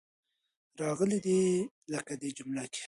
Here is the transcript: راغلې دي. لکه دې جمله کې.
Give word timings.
راغلې 0.81 1.19
دي. 1.25 1.41
لکه 1.93 2.13
دې 2.21 2.29
جمله 2.37 2.65
کې. 2.73 2.79